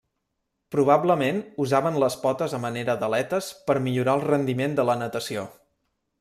Probablement, 0.75 1.41
usaven 1.65 1.99
les 2.05 2.17
potes 2.23 2.57
a 2.59 2.61
manera 2.65 2.97
d'aletes 3.03 3.51
per 3.69 3.77
millorar 3.91 4.19
el 4.21 4.27
rendiment 4.33 4.77
de 4.81 4.89
la 4.93 4.99
natació. 5.05 5.47